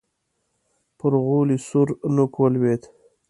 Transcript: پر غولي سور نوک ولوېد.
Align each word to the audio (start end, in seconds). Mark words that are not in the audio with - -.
پر 0.97 1.11
غولي 1.25 1.57
سور 1.67 1.87
نوک 2.15 2.33
ولوېد. 2.39 2.81